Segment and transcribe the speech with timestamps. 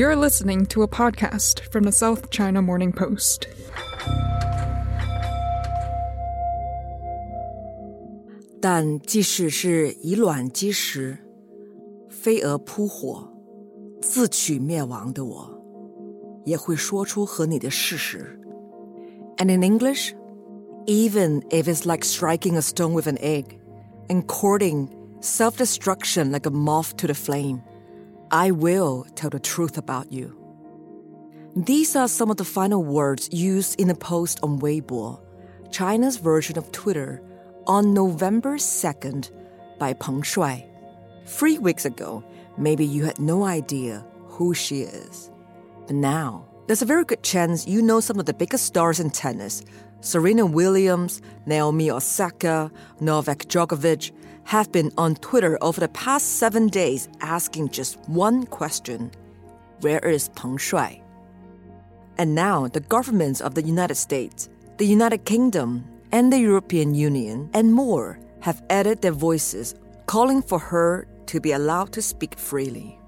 [0.00, 3.46] You're listening to a podcast from the South China Morning Post.
[19.38, 20.14] And in English,
[20.86, 23.60] even if it's like striking a stone with an egg
[24.08, 24.88] and courting
[25.20, 27.62] self destruction like a moth to the flame.
[28.32, 30.36] I will tell the truth about you.
[31.56, 35.20] These are some of the final words used in a post on Weibo,
[35.72, 37.20] China's version of Twitter,
[37.66, 39.32] on November 2nd
[39.80, 40.64] by Peng Shuai.
[41.26, 42.22] Three weeks ago,
[42.56, 45.28] maybe you had no idea who she is.
[45.88, 49.10] But now, there's a very good chance you know some of the biggest stars in
[49.10, 49.64] tennis
[50.02, 54.12] Serena Williams, Naomi Osaka, Novak Djokovic,
[54.44, 59.10] have been on Twitter over the past seven days asking just one question
[59.80, 61.02] Where is Peng Shuai?
[62.18, 67.48] And now the governments of the United States, the United Kingdom, and the European Union,
[67.54, 69.74] and more have added their voices
[70.06, 72.98] calling for her to be allowed to speak freely.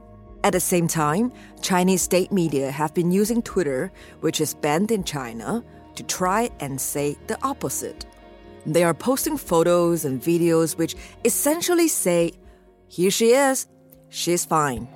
[0.44, 5.04] At the same time, Chinese state media have been using Twitter, which is banned in
[5.04, 8.06] China, to try and say the opposite.
[8.66, 12.32] They are posting photos and videos which essentially say,
[12.88, 13.66] Here she is,
[14.08, 14.86] she's fine.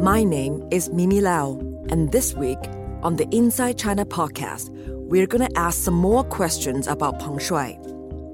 [0.00, 1.58] My name is Mimi Lau,
[1.88, 2.58] and this week
[3.02, 7.76] on the Inside China podcast, we're going to ask some more questions about Peng Shuai.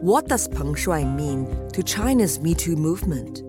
[0.02, 3.42] What does Peng Shuai mean to China's Me Too movement?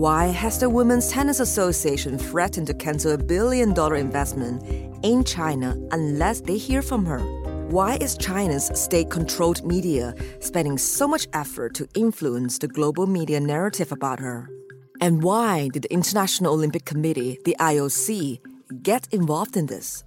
[0.00, 4.62] Why has the Women's Tennis Association threatened to cancel a billion dollar investment
[5.04, 7.18] in China unless they hear from her?
[7.68, 13.40] Why is China's state controlled media spending so much effort to influence the global media
[13.40, 14.48] narrative about her?
[15.02, 18.40] And why did the International Olympic Committee, the IOC,
[18.82, 20.02] get involved in this?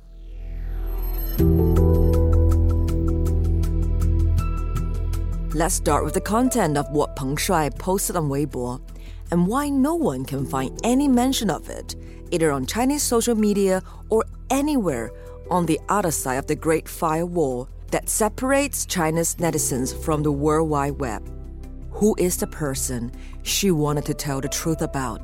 [5.54, 8.82] Let's start with the content of what Peng Shuai posted on Weibo
[9.32, 11.96] and why no one can find any mention of it,
[12.32, 15.12] either on Chinese social media or anywhere
[15.50, 20.70] on the other side of the Great Firewall that separates China's netizens from the World
[20.70, 21.30] Wide Web.
[21.92, 23.12] Who is the person
[23.44, 25.22] she wanted to tell the truth about?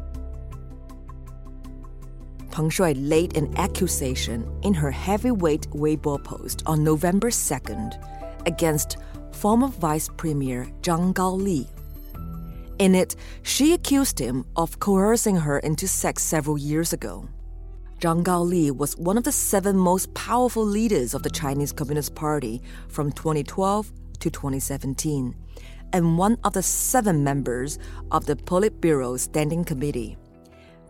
[2.52, 7.98] Peng Shuai laid an accusation in her heavyweight Weibo post on November 2nd
[8.46, 8.98] against
[9.32, 11.68] former Vice Premier Zhang Gaoli.
[12.80, 17.28] In it, she accused him of coercing her into sex several years ago.
[18.00, 22.62] Zhang Gaoli was one of the seven most powerful leaders of the Chinese Communist Party
[22.88, 25.36] from 2012 to 2017
[25.92, 27.80] and one of the seven members
[28.12, 30.16] of the Politburo Standing Committee.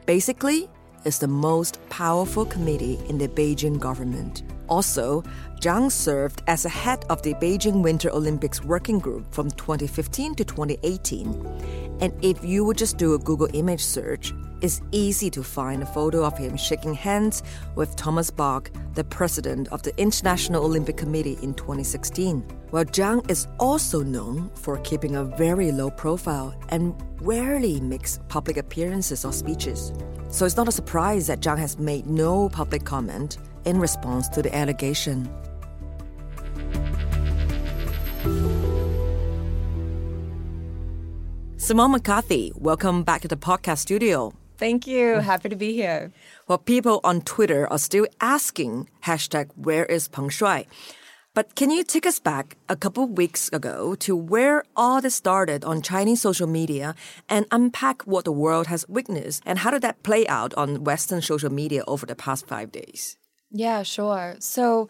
[0.06, 0.70] Basically,
[1.06, 4.44] it's the most powerful committee in the Beijing government.
[4.70, 5.24] Also,
[5.60, 10.46] Zhang served as a head of the Beijing Winter Olympics Working Group from 2015 to
[10.46, 11.98] 2018.
[12.02, 15.86] And if you would just do a Google image search, it's easy to find a
[15.86, 17.44] photo of him shaking hands
[17.76, 22.42] with Thomas Bach, the president of the International Olympic Committee in 2016.
[22.70, 28.58] While Zhang is also known for keeping a very low profile and rarely makes public
[28.58, 29.92] appearances or speeches.
[30.30, 34.42] So it's not a surprise that Zhang has made no public comment in response to
[34.42, 35.30] the allegation.
[41.58, 44.34] Simone McCarthy, welcome back to the podcast studio.
[44.58, 45.20] Thank you.
[45.20, 46.12] Happy to be here.
[46.48, 50.66] Well, people on Twitter are still asking hashtag where is Peng Shuai?
[51.36, 55.64] But can you take us back a couple weeks ago to where all this started
[55.64, 56.96] on Chinese social media
[57.30, 61.22] and unpack what the world has witnessed and how did that play out on Western
[61.22, 63.16] social media over the past five days?
[63.52, 64.36] Yeah, sure.
[64.40, 64.90] So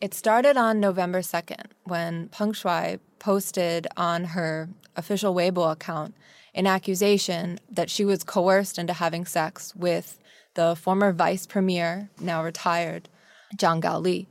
[0.00, 6.14] it started on November 2nd when Peng Shuai posted on her official Weibo account
[6.54, 10.18] an accusation that she was coerced into having sex with
[10.54, 13.08] the former vice premier, now retired,
[13.56, 14.26] Zhang Gaoli.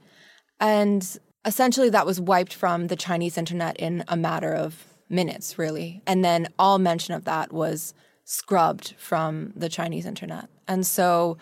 [0.59, 6.01] And essentially that was wiped from the Chinese internet in a matter of minutes, really.
[6.05, 7.93] And then all mention of that was
[8.25, 10.49] scrubbed from the Chinese internet.
[10.67, 11.37] And so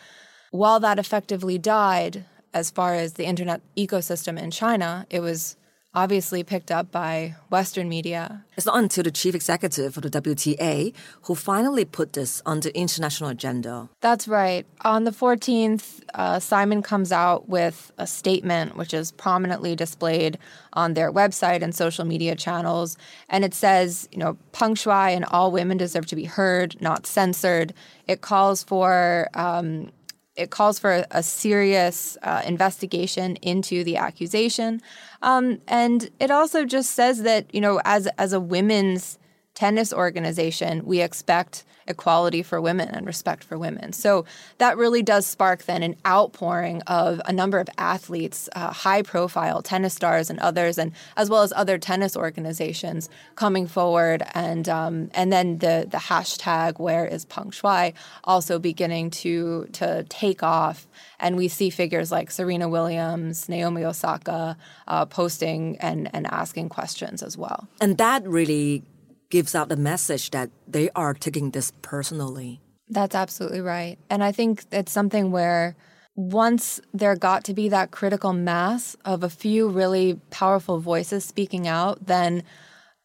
[0.55, 5.57] while that effectively died, as far as the internet ecosystem in China, it was
[5.95, 8.43] obviously picked up by Western media.
[8.57, 10.93] It's not until the chief executive of the WTA
[11.23, 13.89] who finally put this on the international agenda.
[14.01, 14.65] That's right.
[14.81, 20.37] On the 14th, uh, Simon comes out with a statement which is prominently displayed
[20.73, 22.97] on their website and social media channels.
[23.29, 27.07] And it says, you know, Peng Shuai and all women deserve to be heard, not
[27.07, 27.73] censored.
[28.07, 29.91] It calls for um,
[30.35, 34.81] it calls for a serious uh, investigation into the accusation,
[35.21, 39.17] um, and it also just says that you know, as as a women's
[39.53, 43.93] tennis organization, we expect equality for women and respect for women.
[43.93, 44.25] So
[44.57, 49.61] that really does spark then an outpouring of a number of athletes, uh, high profile
[49.61, 54.23] tennis stars and others, and as well as other tennis organizations coming forward.
[54.33, 57.93] And um, and then the the hashtag where is Peng Shuai
[58.23, 60.87] also beginning to to take off.
[61.19, 67.23] And we see figures like Serena Williams, Naomi Osaka uh, posting and, and asking questions
[67.23, 67.67] as well.
[67.79, 68.83] And that really
[69.29, 72.61] gives out the message that they are taking this personally.
[72.89, 73.97] That's absolutely right.
[74.09, 75.75] And I think it's something where
[76.15, 81.67] once there got to be that critical mass of a few really powerful voices speaking
[81.67, 82.43] out, then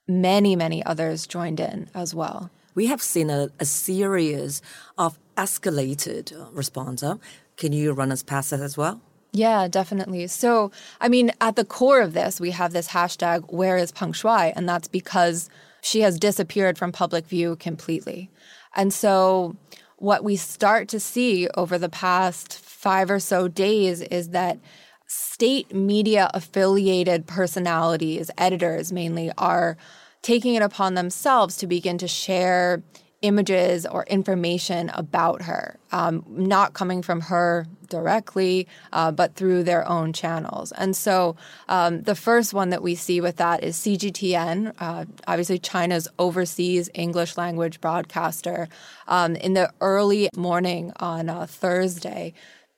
[0.06, 2.50] many, many others joined in as well.
[2.74, 4.62] We have seen a, a series
[4.96, 7.16] of escalated uh, responses.
[7.56, 9.00] Can you run us past that as well?
[9.32, 10.26] Yeah, definitely.
[10.26, 10.70] So,
[11.00, 14.52] I mean, at the core of this, we have this hashtag, where is Peng Shuai?
[14.56, 15.48] And that's because
[15.82, 18.30] she has disappeared from public view completely.
[18.74, 19.56] And so,
[19.96, 24.58] what we start to see over the past five or so days is that
[25.06, 29.76] state media affiliated personalities, editors mainly, are
[30.22, 32.82] taking it upon themselves to begin to share
[33.22, 39.86] images or information about her, um, not coming from her directly, uh, but through their
[39.86, 40.72] own channels.
[40.72, 41.36] And so
[41.68, 46.88] um, the first one that we see with that is CGTN, uh, obviously China's overseas
[46.94, 48.68] English language broadcaster.
[49.06, 52.32] Um, in the early morning on uh, Thursday,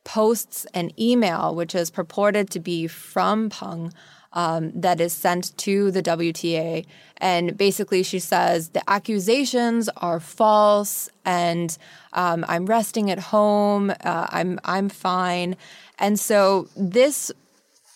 [0.04, 3.92] posts an email which is purported to be from Peng
[4.32, 6.87] um, that is sent to the WTA.
[7.19, 11.76] And basically, she says the accusations are false, and
[12.12, 13.90] um, I'm resting at home.
[13.90, 15.56] Uh, I'm I'm fine.
[15.99, 17.31] And so this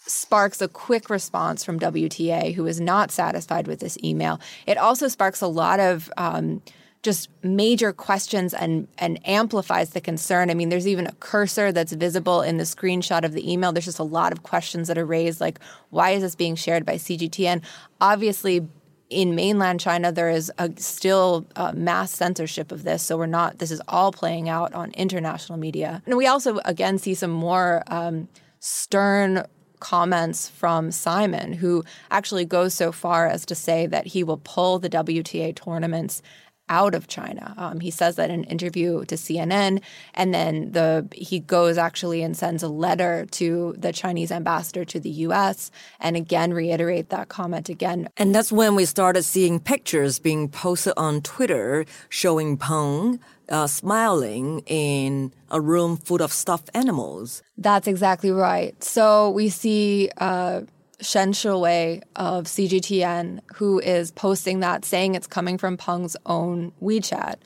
[0.06, 4.40] sparks a quick response from WTA, who is not satisfied with this email.
[4.66, 6.62] It also sparks a lot of um,
[7.06, 10.50] just major questions and and amplifies the concern.
[10.50, 13.72] I mean, there's even a cursor that's visible in the screenshot of the email.
[13.72, 15.60] There's just a lot of questions that are raised, like
[15.90, 17.62] why is this being shared by CGTN?
[18.00, 18.66] Obviously,
[19.08, 23.04] in mainland China, there is a, still mass censorship of this.
[23.04, 23.58] So we're not.
[23.58, 27.84] This is all playing out on international media, and we also again see some more
[27.86, 29.46] um, stern
[29.78, 34.78] comments from Simon, who actually goes so far as to say that he will pull
[34.78, 36.22] the WTA tournaments
[36.68, 37.54] out of China.
[37.56, 39.82] Um, he says that in an interview to CNN,
[40.14, 45.00] and then the he goes actually and sends a letter to the Chinese ambassador to
[45.00, 45.70] the U.S.
[46.00, 48.08] and again reiterate that comment again.
[48.16, 54.62] And that's when we started seeing pictures being posted on Twitter showing Peng uh, smiling
[54.66, 57.42] in a room full of stuffed animals.
[57.56, 58.82] That's exactly right.
[58.82, 60.10] So we see.
[60.18, 60.62] Uh,
[61.00, 67.36] Shen Shiwei of CGTN, who is posting that, saying it's coming from Peng's own WeChat.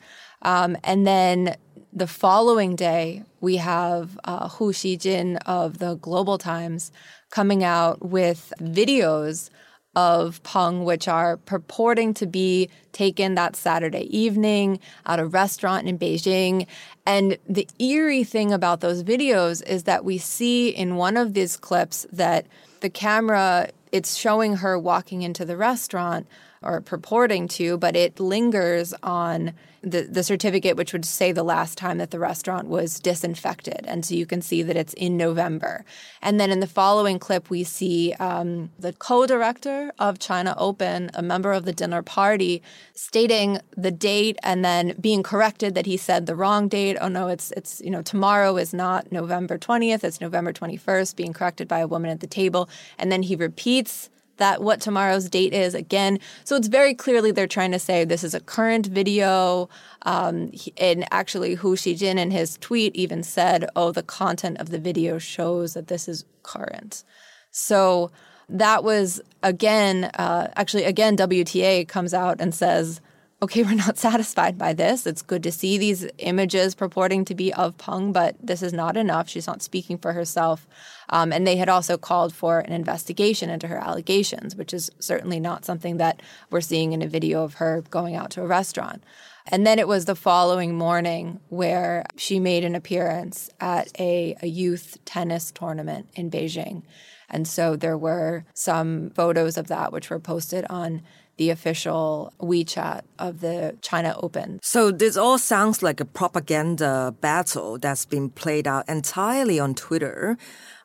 [0.41, 1.55] Um, and then
[1.93, 6.91] the following day, we have uh, Hu Xijin of the Global Times
[7.29, 9.49] coming out with videos
[9.93, 15.99] of Peng, which are purporting to be taken that Saturday evening at a restaurant in
[15.99, 16.65] Beijing.
[17.05, 21.57] And the eerie thing about those videos is that we see in one of these
[21.57, 22.45] clips that
[22.81, 26.27] the camera, it's showing her walking into the restaurant
[26.61, 31.77] or purporting to, but it lingers on the, the certificate, which would say the last
[31.77, 33.81] time that the restaurant was disinfected.
[33.85, 35.83] And so you can see that it's in November.
[36.21, 41.09] And then in the following clip, we see um, the co director of China Open,
[41.15, 42.61] a member of the dinner party,
[42.93, 46.97] stating the date and then being corrected that he said the wrong date.
[47.01, 51.33] Oh, no, it's, it's you know, tomorrow is not November 20th, it's November 21st, being
[51.33, 52.69] corrected by a woman at the table.
[52.99, 56.19] And then he repeats that what tomorrow's date is again.
[56.43, 59.69] So it's very clearly they're trying to say this is a current video.
[60.03, 64.79] Um, and actually, Hu Xijin in his tweet even said, "Oh, the content of the
[64.79, 67.03] video shows that this is current."
[67.51, 68.11] So
[68.49, 73.01] that was again, uh, actually, again, WTA comes out and says,
[73.41, 75.07] okay, we're not satisfied by this.
[75.07, 78.97] It's good to see these images purporting to be of Peng, but this is not
[78.97, 79.29] enough.
[79.29, 80.67] She's not speaking for herself.
[81.11, 85.39] Um, and they had also called for an investigation into her allegations, which is certainly
[85.39, 89.03] not something that we're seeing in a video of her going out to a restaurant.
[89.47, 94.47] And then it was the following morning where she made an appearance at a, a
[94.47, 96.83] youth tennis tournament in Beijing.
[97.29, 101.01] And so there were some photos of that which were posted on
[101.37, 104.59] the official WeChat of the China Open.
[104.61, 110.37] So this all sounds like a propaganda battle that's been played out entirely on Twitter.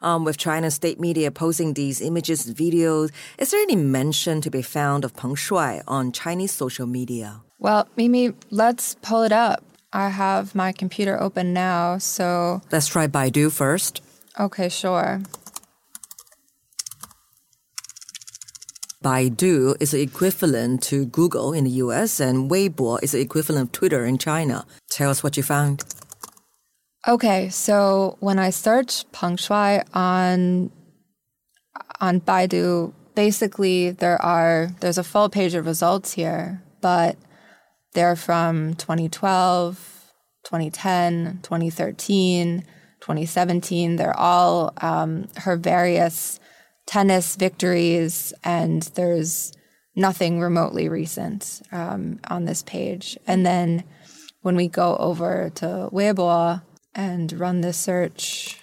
[0.06, 4.50] Um, with China's state media posting these images and videos, is there any mention to
[4.52, 7.40] be found of Peng Shuai on Chinese social media?
[7.58, 9.64] Well, Mimi, let's pull it up.
[9.92, 12.62] I have my computer open now, so.
[12.70, 14.00] Let's try Baidu first.
[14.38, 15.22] Okay, sure.
[19.02, 23.72] Baidu is the equivalent to Google in the US, and Weibo is the equivalent of
[23.72, 24.66] Twitter in China.
[24.88, 25.82] Tell us what you found.
[27.08, 30.72] Okay, so when I search Peng Shuai on
[32.00, 37.16] on Baidu, basically there are there's a full page of results here, but
[37.94, 39.76] they're from 2012,
[40.46, 42.62] 2010, 2013,
[43.00, 43.96] 2017.
[43.96, 46.40] They're all um, her various
[46.86, 49.52] tennis victories, and there's
[49.94, 53.16] nothing remotely recent um, on this page.
[53.28, 53.84] And then
[54.42, 56.62] when we go over to Weibo
[56.96, 58.58] and run this search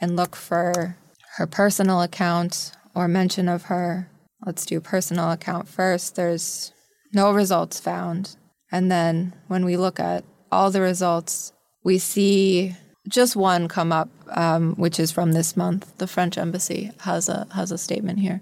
[0.00, 0.96] and look for
[1.36, 4.08] her personal account or mention of her,
[4.46, 6.14] let's do personal account first.
[6.14, 6.72] There's
[7.12, 8.36] no results found.
[8.70, 11.52] And then when we look at all the results,
[11.84, 12.76] we see
[13.08, 15.98] just one come up, um, which is from this month.
[15.98, 18.40] The French embassy has a has a statement here.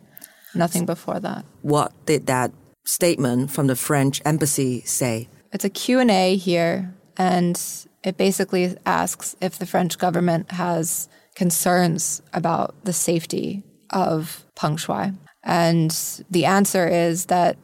[0.54, 1.44] Nothing before that.
[1.62, 2.52] What did that
[2.84, 5.28] statement from the French embassy say?
[5.52, 7.56] It's a Q&A here and
[8.02, 15.16] it basically asks if the French government has concerns about the safety of Peng Shuai.
[15.42, 15.90] And
[16.30, 17.56] the answer is that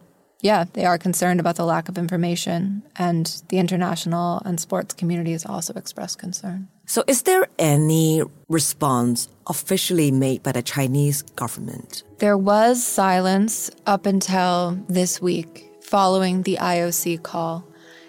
[0.43, 5.33] yeah, they are concerned about the lack of information, and the international and sports community
[5.33, 6.69] has also expressed concern.
[6.87, 12.05] So, is there any response officially made by the Chinese government?
[12.19, 17.65] There was silence up until this week following the IOC call.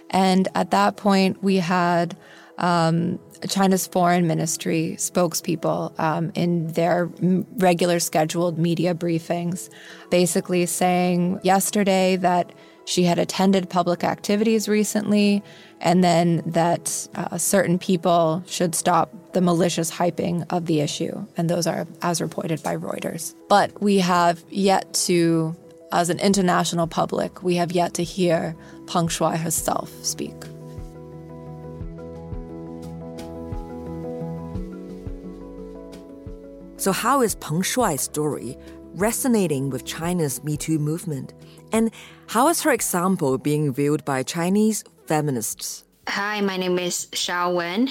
[0.10, 2.16] And at that point, we had
[2.58, 7.10] um, China's foreign ministry spokespeople um, in their
[7.58, 9.70] regular scheduled media briefings,
[10.10, 12.52] basically saying yesterday that
[12.86, 15.44] she had attended public activities recently,
[15.82, 21.28] and then that uh, certain people should stop the malicious hyping of the issue.
[21.36, 23.36] And those are as reported by Reuters.
[23.50, 25.54] But we have yet to,
[25.92, 28.56] as an international public, we have yet to hear
[28.88, 30.36] Peng Shuai herself speak.
[36.78, 38.58] So, how is Peng Shuai's story
[38.94, 41.34] resonating with China's Me Too movement?
[41.72, 41.92] And
[42.28, 45.84] how is her example being viewed by Chinese feminists?
[46.08, 47.90] Hi, my name is Xiao Wen.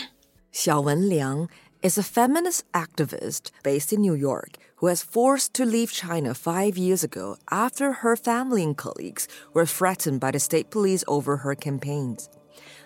[0.53, 1.51] Xiaowen Liang
[1.83, 6.77] is a feminist activist based in New York who was forced to leave China five
[6.77, 11.55] years ago after her family and colleagues were threatened by the state police over her
[11.55, 12.29] campaigns.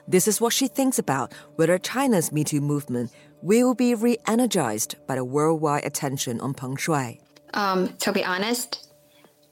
[0.09, 4.97] This is what she thinks about whether China's Me Too movement will be re energized
[5.07, 7.21] by the worldwide attention on Peng Shuai.
[7.55, 8.93] Um, to be honest,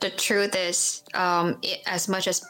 [0.01, 2.45] the truth is, um, it, as much as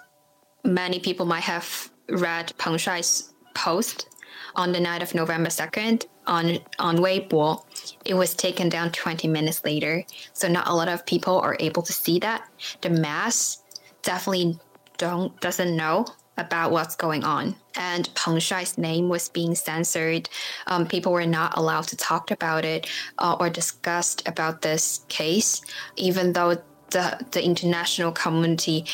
[0.65, 4.09] many people might have read Peng Shuai's post
[4.55, 7.65] on the night of November 2nd on, on Weibo,
[8.05, 10.05] it was taken down 20 minutes later.
[10.33, 12.49] So not a lot of people are able to see that.
[12.83, 13.63] The mass
[14.03, 14.59] definitely
[14.99, 16.07] don't doesn't know
[16.37, 17.57] about what's going on.
[17.77, 20.29] And Peng Shuai's name was being censored.
[20.67, 25.61] Um, people were not allowed to talk about it uh, or discussed about this case,
[25.97, 26.57] even though
[26.91, 28.85] the, the international community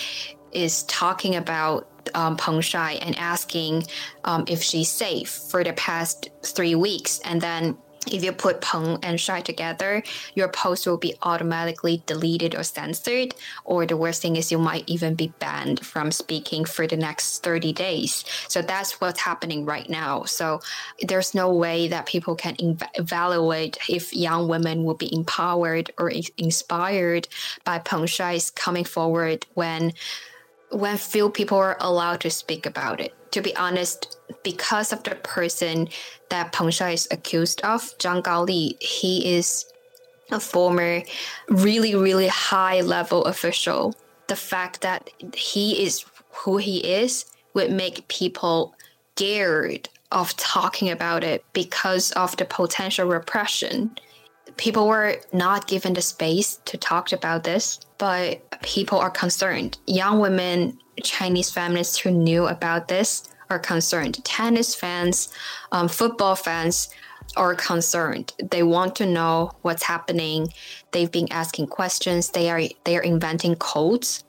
[0.55, 3.85] is talking about um, Peng Shuai and asking
[4.25, 7.21] um, if she's safe for the past three weeks.
[7.25, 7.77] And then
[8.11, 10.03] if you put Peng and Shuai together,
[10.35, 13.35] your post will be automatically deleted or censored.
[13.65, 17.43] Or the worst thing is you might even be banned from speaking for the next
[17.43, 18.25] 30 days.
[18.49, 20.25] So that's what's happening right now.
[20.25, 20.61] So
[21.01, 26.11] there's no way that people can ev- evaluate if young women will be empowered or
[26.37, 27.29] inspired
[27.65, 29.93] by Peng Shuai's coming forward when
[30.75, 33.15] when few people are allowed to speak about it.
[33.33, 35.89] To be honest, because of the person
[36.31, 39.67] that Peng Shuai is accused of, Zhang Gaoli, he is
[40.31, 41.03] a former
[41.49, 43.95] really, really high level official,
[44.29, 48.75] the fact that he is who he is would make people
[49.17, 53.97] scared of talking about it because of the potential repression.
[54.57, 59.79] People were not given the space to talk about this, but people are concerned.
[59.87, 64.25] Young women, Chinese feminists who knew about this are concerned.
[64.25, 65.33] Tennis fans,
[65.73, 66.89] um, football fans
[67.37, 68.33] are concerned.
[68.51, 70.53] They want to know what's happening.
[70.93, 72.31] They've been asking questions.
[72.31, 74.25] They are they are inventing codes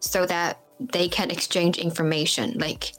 [0.00, 2.58] so that they can exchange information.
[2.58, 2.92] Like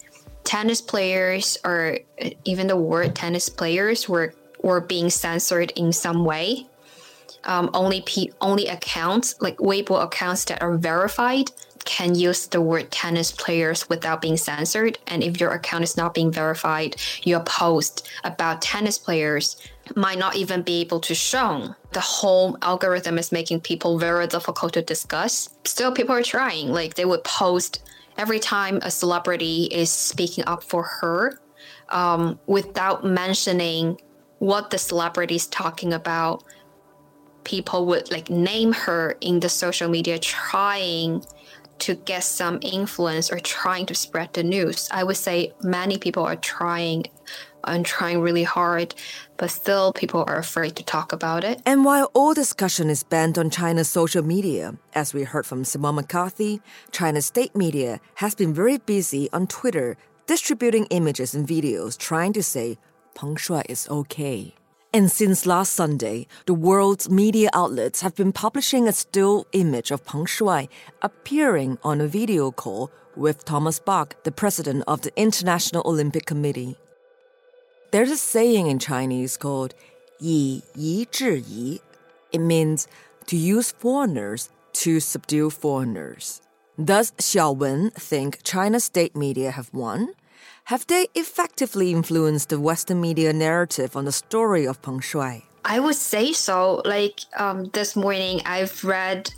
[0.44, 2.00] tennis players or
[2.46, 6.68] even the word tennis players were were being censored in some way.
[7.44, 11.50] Um, only pe- only accounts like Weibo accounts that are verified
[11.86, 15.00] can use the word tennis players without being censored.
[15.08, 19.58] And if your account is not being verified, your post about tennis players
[19.96, 21.76] might not even be able to show.
[21.94, 25.50] The whole algorithm is making people very difficult to discuss.
[25.66, 26.70] Still, people are trying.
[26.70, 27.84] Like they would post
[28.18, 31.40] every time a celebrity is speaking up for her
[31.90, 34.00] um, without mentioning
[34.40, 36.44] what the celebrity is talking about.
[37.44, 41.26] People would like name her in the social media, trying
[41.80, 44.88] to get some influence or trying to spread the news.
[44.92, 47.06] I would say many people are trying
[47.64, 48.94] and trying really hard,
[49.38, 51.62] but still people are afraid to talk about it.
[51.66, 55.96] And while all discussion is bent on China's social media, as we heard from Simone
[55.96, 62.34] McCarthy, China's state media has been very busy on Twitter distributing images and videos trying
[62.34, 62.78] to say
[63.16, 64.56] Peng Shuai is okay.
[64.94, 70.06] And since last Sunday, the world's media outlets have been publishing a still image of
[70.06, 70.68] Peng Shuai
[71.02, 76.76] appearing on a video call with Thomas Bach, the president of the International Olympic Committee.
[77.92, 79.76] There's a saying in Chinese called
[80.20, 81.80] yi yi zhi yi.
[82.34, 82.90] It means
[83.28, 86.42] to use foreigners to subdue foreigners.
[86.84, 90.16] Does Xiao Wen think China's state media have won?
[90.72, 95.44] Have they effectively influenced the Western media narrative on the story of Peng Shuai?
[95.66, 96.82] I would say so.
[96.86, 99.30] Like um, this morning, I've read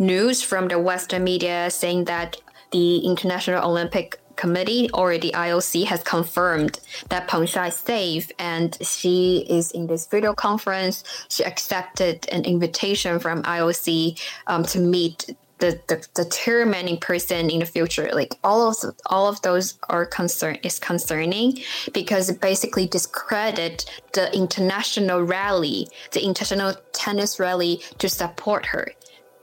[0.00, 2.38] news from the Western media saying that
[2.72, 8.76] the International Olympic Committee or the IOC has confirmed that Peng Shuai is safe and
[8.80, 11.04] she is in this video conference.
[11.28, 17.60] She accepted an invitation from IOC um, to meet the, the, the chairman person in
[17.60, 21.58] the future like all of all of those are concern is concerning
[21.92, 28.92] because it basically discredit the international rally the international tennis rally to support her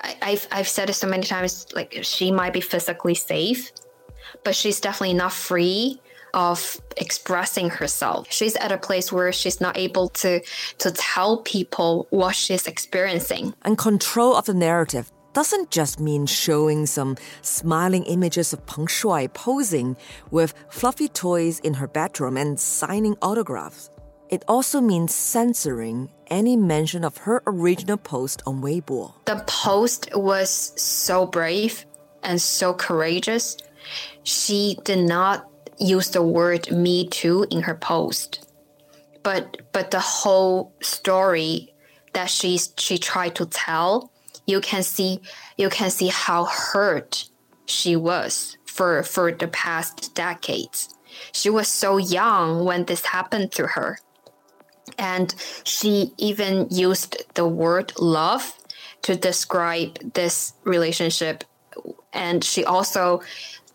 [0.02, 3.72] I, I've, I've said it so many times like she might be physically safe
[4.44, 6.02] but she's definitely not free
[6.34, 8.28] of expressing herself.
[8.30, 10.42] She's at a place where she's not able to
[10.80, 13.54] to tell people what she's experiencing.
[13.64, 19.32] And control of the narrative doesn't just mean showing some smiling images of Peng Shuai
[19.32, 19.96] posing
[20.32, 23.92] with fluffy toys in her bedroom and signing autographs.
[24.30, 29.14] It also means censoring any mention of her original post on Weibo.
[29.26, 31.86] The post was so brave
[32.24, 33.58] and so courageous.
[34.24, 35.48] She did not
[35.78, 38.50] use the word me too in her post.
[39.22, 41.76] But but the whole story
[42.14, 44.12] that she she tried to tell
[44.48, 45.20] you can see
[45.58, 47.30] you can see how hurt
[47.66, 50.96] she was for for the past decades.
[51.34, 54.00] She was so young when this happened to her.
[54.98, 58.58] And she even used the word love
[59.04, 61.44] to describe this relationship.
[62.14, 63.22] And she also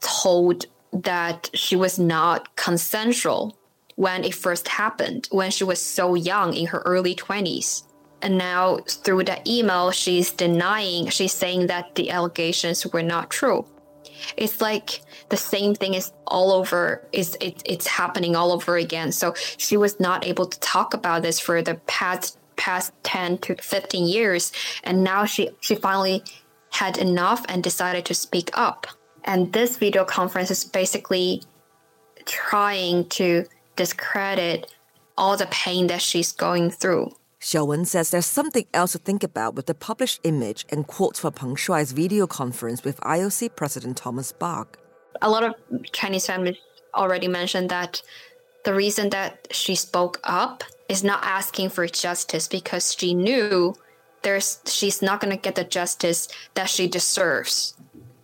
[0.00, 3.56] told that she was not consensual
[3.96, 7.84] when it first happened, when she was so young in her early 20s.
[8.22, 13.66] And now through that email, she's denying, she's saying that the allegations were not true.
[14.36, 19.10] It's like the same thing is all over, is it, it's happening all over again.
[19.12, 23.56] So she was not able to talk about this for the past past 10 to
[23.56, 24.52] 15 years.
[24.84, 26.22] And now she, she finally
[26.70, 28.86] had enough and decided to speak up.
[29.24, 31.42] And this video conference is basically
[32.24, 34.72] trying to discredit
[35.18, 37.14] all the pain that she's going through.
[37.42, 41.32] Xiaowen says there's something else to think about with the published image and quotes for
[41.32, 44.78] Peng Shuai's video conference with IOC President Thomas Bach.
[45.20, 45.54] A lot of
[45.90, 46.56] Chinese families
[46.94, 48.00] already mentioned that
[48.64, 53.74] the reason that she spoke up is not asking for justice because she knew
[54.22, 57.74] there's she's not going to get the justice that she deserves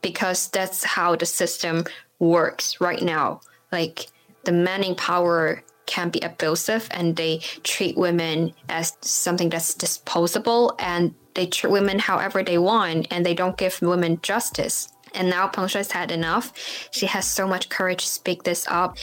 [0.01, 1.85] because that's how the system
[2.21, 3.41] works right now.
[3.73, 4.07] Like
[4.45, 11.15] the manning power can be abusive and they treat women as something that's disposable and
[11.35, 14.89] they treat women however they want and they don't give women justice.
[15.15, 16.53] And now Peng Shuai's had enough.
[16.93, 18.99] She has so much courage to speak this up.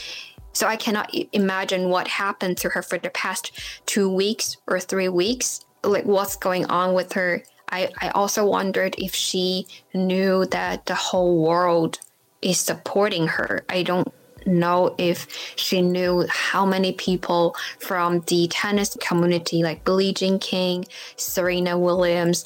[0.53, 3.51] So I cannot imagine what happened to her for the past
[3.85, 5.65] two weeks or three weeks.
[5.83, 7.43] Like what's going on with her.
[7.69, 11.99] I, I also wondered if she knew that the whole world
[12.41, 13.65] is supporting her.
[13.69, 14.13] I don't
[14.45, 20.85] know if she knew how many people from the tennis community, like Billie Jean King,
[21.15, 22.43] Serena Williams,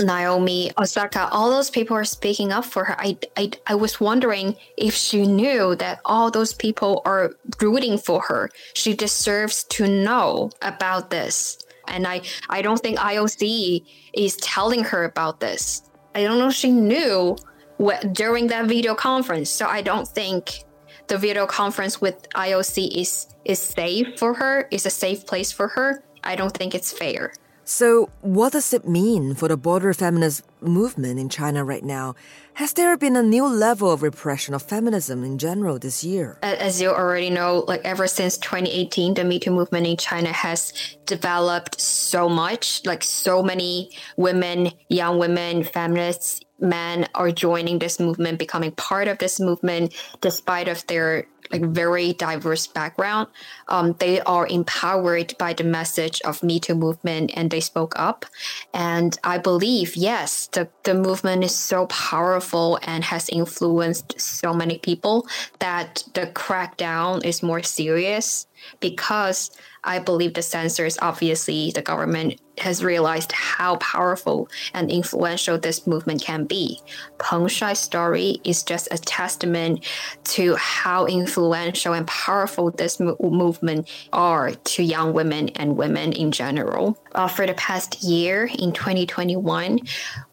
[0.00, 2.98] Naomi Osaka, all those people are speaking up for her.
[2.98, 8.22] I, I, I was wondering if she knew that all those people are rooting for
[8.22, 8.50] her.
[8.74, 11.58] She deserves to know about this.
[11.88, 15.82] And I, I don't think IOC is telling her about this.
[16.14, 17.36] I don't know if she knew
[17.76, 19.50] what, during that video conference.
[19.50, 20.64] So I don't think
[21.12, 25.68] the video conference with IOC is is safe for her, is a safe place for
[25.68, 26.02] her.
[26.24, 27.34] I don't think it's fair.
[27.64, 32.14] So, what does it mean for the border feminist movement in China right now?
[32.54, 36.38] Has there been a new level of repression of feminism in general this year?
[36.42, 40.72] As you already know, like ever since 2018, the Me Too movement in China has
[41.04, 42.84] developed so much.
[42.84, 49.18] Like so many women, young women, feminists, men are joining this movement, becoming part of
[49.18, 53.28] this movement, despite of their like very diverse background.
[53.68, 58.24] Um, they are empowered by the message of Me Too movement and they spoke up.
[58.72, 64.78] And I believe, yes, the, the movement is so powerful and has influenced so many
[64.78, 65.26] people
[65.58, 68.46] that the crackdown is more serious
[68.80, 69.50] because
[69.84, 76.22] I believe the censors, obviously, the government has realized how powerful and influential this movement
[76.22, 76.80] can be.
[77.18, 79.84] Peng Shuai's story is just a testament
[80.24, 86.32] to how influential and powerful this mo- movement are to young women and women in
[86.32, 86.98] general.
[87.14, 89.80] Uh, for the past year in 2021,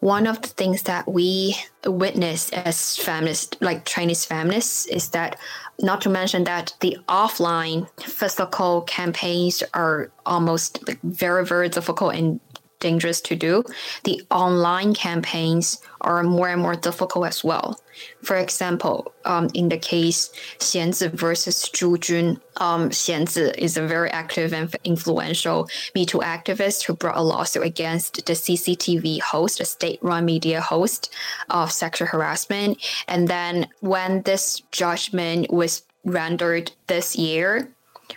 [0.00, 5.36] one of the things that we witness as feminists, like Chinese feminists, is that
[5.82, 12.40] not to mention that the offline physical campaigns are almost like very, very difficult and
[12.80, 13.62] dangerous to do.
[14.04, 17.80] The online campaigns are more and more difficult as well.
[18.22, 24.10] For example, um, in the case Xianzi versus Zhu Jun, um, Xianzi is a very
[24.10, 29.64] active and influential Me Too activist who brought a lawsuit against the CCTV host, a
[29.64, 31.12] state-run media host
[31.48, 32.78] of sexual harassment.
[33.08, 37.70] And then when this judgment was rendered this year,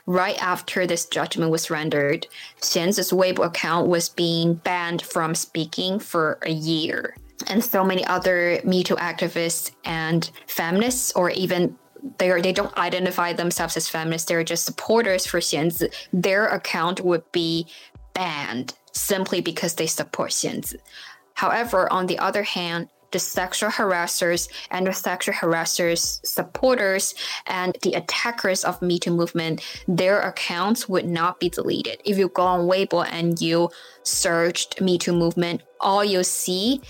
[0.06, 2.28] right after this judgment was rendered,
[2.62, 7.16] Xianzi's Weibo account was being banned from speaking for a year.
[7.48, 11.78] And so many other Me Too activists and feminists, or even
[12.18, 17.02] they are, they don't identify themselves as feminists, they're just supporters for Xianzi, their account
[17.02, 17.68] would be
[18.14, 20.76] banned simply because they support Xianzi.
[21.34, 27.14] However, on the other hand, the sexual harassers and the sexual harassers supporters
[27.46, 32.02] and the attackers of Me Too movement, their accounts would not be deleted.
[32.04, 33.70] If you go on Weibo and you
[34.02, 36.82] searched Me Too movement, all you'll see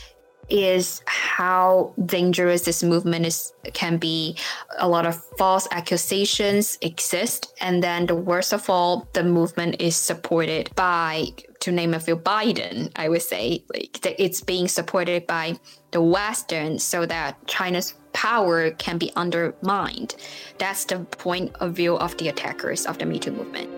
[0.50, 4.38] is how dangerous this movement is can be.
[4.78, 9.96] A lot of false accusations exist and then the worst of all the movement is
[9.96, 11.28] supported by
[11.60, 13.64] to name a few biden i would say.
[13.74, 15.56] Like it's being supported by
[15.92, 20.16] the western so that china's power can be undermined.
[20.58, 23.70] That's the point of view of the attackers of the me too movement.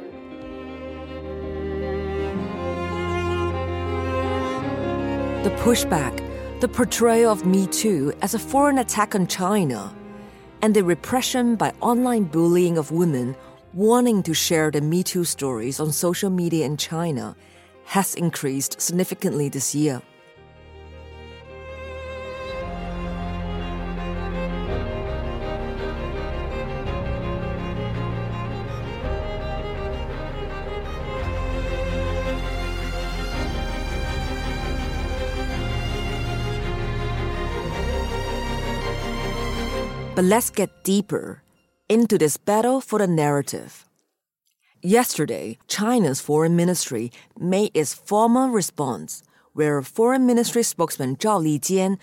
[5.44, 6.25] The pushback
[6.62, 9.94] the portrayal of Me Too as a foreign attack on China,
[10.62, 13.36] and the repression by online bullying of women
[13.74, 17.36] wanting to share the Me Too stories on social media in China
[17.84, 20.02] has increased significantly this year.
[40.16, 41.44] But let's get deeper
[41.90, 43.86] into this battle for the narrative.
[44.82, 51.98] Yesterday, China's foreign ministry made its formal response, where foreign ministry spokesman Zhao Lijian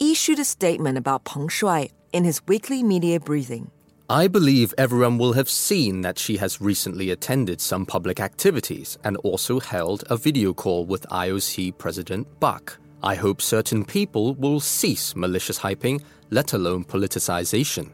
[0.00, 3.70] issued a statement about Peng Shuai in his weekly media briefing.
[4.10, 9.16] I believe everyone will have seen that she has recently attended some public activities and
[9.18, 12.81] also held a video call with IOC President Bach.
[13.02, 17.90] I hope certain people will cease malicious hyping let alone politicization.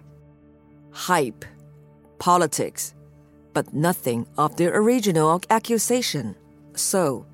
[0.93, 1.45] Hype,
[2.19, 2.95] politics,
[3.53, 6.37] but nothing of the original accusation.
[6.75, 7.27] So,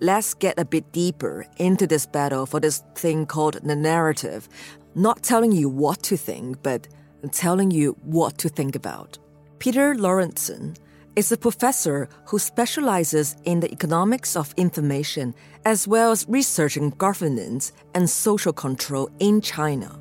[0.00, 4.48] let's get a bit deeper into this battle for this thing called the narrative.
[4.94, 6.88] Not telling you what to think, but
[7.30, 9.18] telling you what to think about.
[9.58, 10.76] Peter Lorentzen
[11.18, 17.72] is a professor who specializes in the economics of information as well as researching governance
[17.92, 19.98] and social control in China.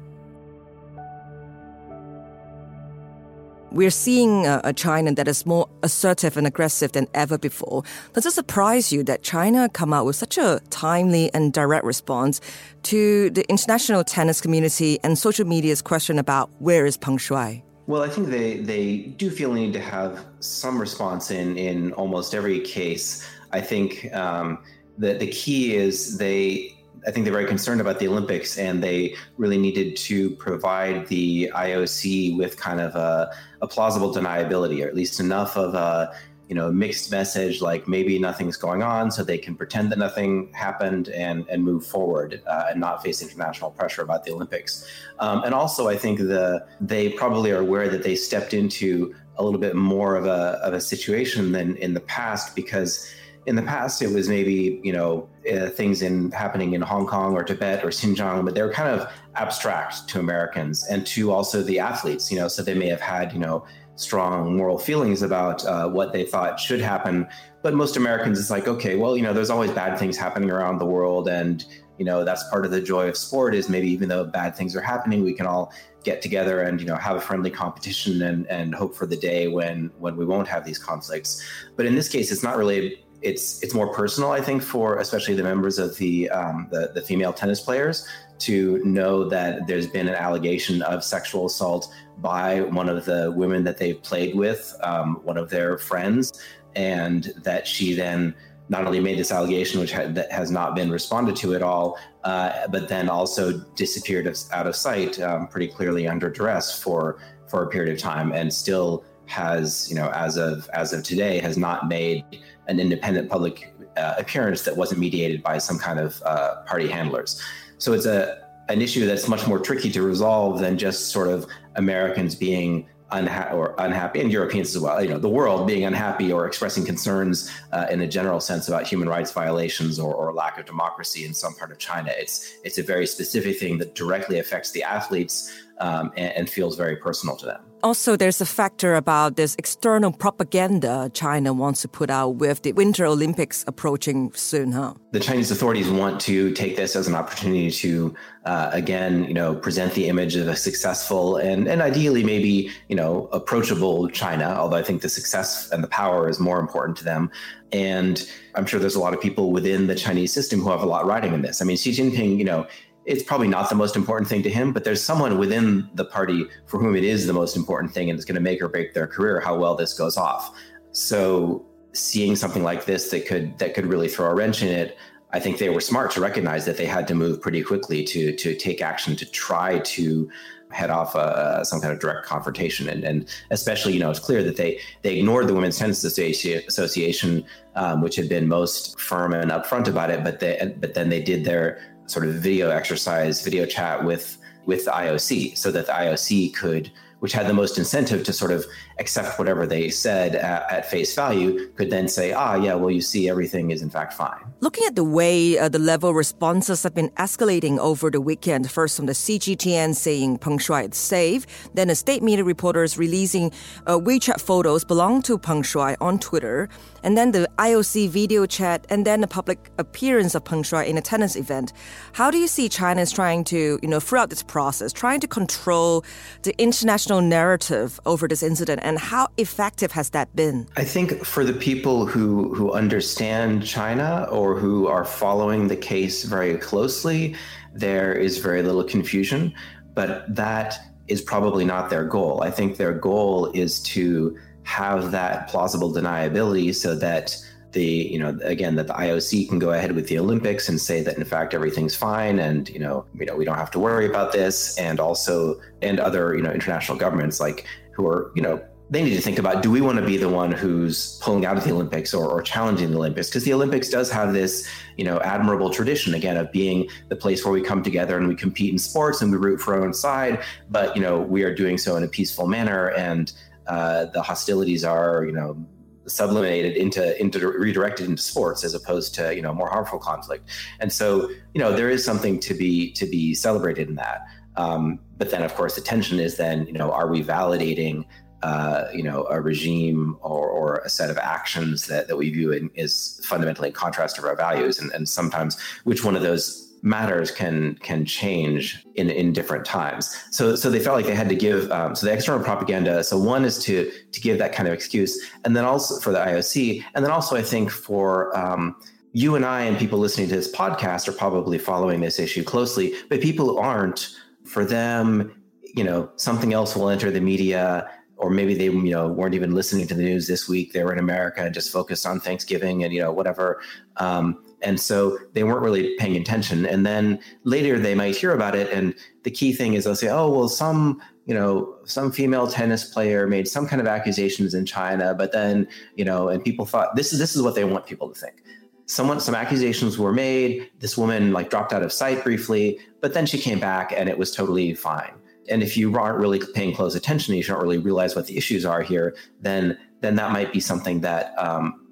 [3.72, 7.82] We're seeing a, China that is more assertive and aggressive than ever before.
[8.14, 12.42] Does it surprise you that China come out with such a timely and direct response
[12.84, 17.64] to the international tennis community and social media's question about where is Peng Shuai?
[17.88, 21.94] Well, I think they, they do feel the need to have some response in, in
[21.94, 23.26] almost every case.
[23.54, 24.60] I think um,
[24.98, 29.16] the, the key is they I think they're very concerned about the Olympics, and they
[29.38, 34.96] really needed to provide the IOC with kind of a, a plausible deniability, or at
[34.96, 36.14] least enough of a
[36.48, 40.52] you know mixed message, like maybe nothing's going on, so they can pretend that nothing
[40.54, 44.88] happened and and move forward uh, and not face international pressure about the Olympics.
[45.20, 49.44] Um, and also, I think the they probably are aware that they stepped into a
[49.44, 53.12] little bit more of a of a situation than in the past because
[53.48, 57.34] in the past it was maybe you know uh, things in happening in Hong Kong
[57.34, 61.80] or Tibet or Xinjiang, but they're kind of abstract to Americans and to also the
[61.80, 62.32] athletes.
[62.32, 63.66] You know, so they may have had you know
[63.98, 67.28] strong moral feelings about uh, what they thought should happen,
[67.62, 70.78] but most Americans it's like okay, well you know there's always bad things happening around
[70.78, 71.66] the world and
[71.98, 74.76] you know that's part of the joy of sport is maybe even though bad things
[74.76, 78.48] are happening we can all get together and you know have a friendly competition and
[78.48, 81.44] and hope for the day when when we won't have these conflicts.
[81.76, 85.36] But in this case it's not really it's it's more personal, I think, for especially
[85.36, 88.08] the members of the, um, the the female tennis players
[88.40, 93.64] to know that there's been an allegation of sexual assault by one of the women
[93.64, 96.40] that they've played with, um, one of their friends,
[96.76, 98.36] and that she then
[98.70, 102.68] not only made this allegation, which that has not been responded to at all, uh,
[102.68, 107.68] but then also disappeared out of sight um, pretty clearly under duress for for a
[107.68, 111.88] period of time, and still has, you know, as of as of today, has not
[111.88, 112.24] made
[112.68, 117.42] an independent public uh, appearance that wasn't mediated by some kind of uh, party handlers.
[117.78, 121.48] So it's a an issue that's much more tricky to resolve than just sort of
[121.76, 126.32] Americans being unhappy or unhappy and Europeans as well, you know, the world being unhappy
[126.32, 130.60] or expressing concerns uh, in a general sense about human rights violations or, or, lack
[130.60, 132.12] of democracy in some part of China.
[132.14, 136.76] It's it's a very specific thing that directly affects the athletes um, and, and feels
[136.76, 137.62] very personal to them.
[137.84, 142.72] Also, there's a factor about this external propaganda China wants to put out with the
[142.72, 144.96] Winter Olympics approaching soon, huh?
[145.12, 149.54] The Chinese authorities want to take this as an opportunity to, uh, again, you know,
[149.54, 154.78] present the image of a successful and, and ideally maybe, you know, approachable China, although
[154.78, 157.30] I think the success and the power is more important to them.
[157.72, 160.88] And I'm sure there's a lot of people within the Chinese system who have a
[160.88, 161.62] lot riding in this.
[161.62, 162.66] I mean, Xi Jinping, you know,
[163.08, 166.46] it's probably not the most important thing to him, but there's someone within the party
[166.66, 168.94] for whom it is the most important thing and it's going to make or break
[168.94, 170.54] their career how well this goes off.
[170.92, 174.98] So seeing something like this that could that could really throw a wrench in it,
[175.32, 178.36] I think they were smart to recognize that they had to move pretty quickly to
[178.36, 180.30] to take action to try to
[180.70, 182.90] head off uh, some kind of direct confrontation.
[182.90, 187.46] And, and especially, you know, it's clear that they they ignored the Women's Tennis Association,
[187.76, 191.22] um, which had been most firm and upfront about it, but they but then they
[191.22, 195.94] did their sort of video exercise, video chat with with the IOC, so that the
[195.94, 198.66] IOC could which had the most incentive to sort of
[199.00, 203.02] accept whatever they said at, at, face value, could then say, ah, yeah, well, you
[203.02, 204.40] see, everything is in fact fine.
[204.60, 208.98] Looking at the way uh, the level responses have been escalating over the weekend, first
[208.98, 213.52] from the CGTN saying Peng Shuai is safe, then the state media reporters releasing
[213.86, 216.70] uh, WeChat photos belong to Peng Shuai on Twitter,
[217.04, 220.98] and then the IOC video chat, and then the public appearance of Peng Shuai in
[220.98, 221.74] a tennis event.
[222.14, 225.28] How do you see China is trying to, you know, throughout this process, trying to
[225.28, 226.04] control
[226.42, 230.66] the international narrative over this incident, and how effective has that been?
[230.78, 236.24] I think for the people who who understand China or who are following the case
[236.24, 237.36] very closely,
[237.74, 239.54] there is very little confusion,
[239.94, 242.42] but that is probably not their goal.
[242.44, 247.36] I think their goal is to have that plausible deniability so that
[247.74, 251.02] the you know again that the IOC can go ahead with the Olympics and say
[251.04, 254.06] that in fact everything's fine and you know you know we don't have to worry
[254.06, 258.62] about this and also and other you know international governments like who are you know
[258.90, 261.58] they need to think about do we want to be the one who's pulling out
[261.58, 263.28] of the Olympics or, or challenging the Olympics?
[263.28, 267.44] Because the Olympics does have this, you know, admirable tradition again of being the place
[267.44, 269.94] where we come together and we compete in sports and we root for our own
[269.94, 273.34] side, but you know, we are doing so in a peaceful manner and
[273.68, 275.58] uh, the hostilities are, you know,
[276.06, 280.94] sublimated into into redirected into sports as opposed to you know more harmful conflict and
[280.94, 285.32] so you know there is something to be to be celebrated in that um, but
[285.32, 288.06] then of course the tension is then you know are we validating
[288.44, 292.52] uh, you know a regime or, or a set of actions that, that we view
[292.52, 296.68] in, is fundamentally in contrast to our values and, and sometimes which one of those
[296.84, 300.16] matters can can change in in different times.
[300.32, 303.04] So so they felt like they had to give um, so the external propaganda.
[303.04, 306.20] So one is to to give that kind of excuse, and then also for the
[306.20, 308.76] IOC, and then also I think for um,
[309.14, 312.94] you and I and people listening to this podcast are probably following this issue closely,
[313.10, 315.44] but people who aren't, for them,
[315.76, 319.54] you know, something else will enter the media or maybe they you know weren't even
[319.54, 320.74] listening to the news this week.
[320.74, 323.62] They were in america and just focused on thanksgiving and you know whatever.
[323.98, 326.66] Um, and so they weren't really paying attention.
[326.66, 328.72] And then later they might hear about it.
[328.72, 332.86] And the key thing is they'll say oh well some you know some female tennis
[332.86, 336.96] player made some kind of accusations in china but then you know and people thought
[336.96, 338.44] this is this is what they want people to think.
[338.90, 340.70] Someone some accusations were made.
[340.80, 344.18] This woman like dropped out of sight briefly but then she came back and it
[344.18, 345.14] was totally fine
[345.50, 348.66] and if you aren't really paying close attention you don't really realize what the issues
[348.66, 351.88] are here then then that might be something that um,